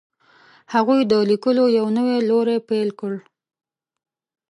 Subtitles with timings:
[0.73, 3.13] هغوی د لیکلو یو نوی لوری پیل کړ.